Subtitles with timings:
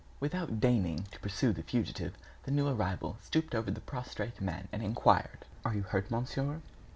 [0.19, 4.81] Without deigning to pursue the fugitive, the new arrival stooped over the prostrate man and
[4.81, 6.59] inquired: "Are you hurt, monsieur?"